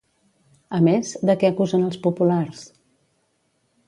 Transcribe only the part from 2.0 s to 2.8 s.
populars?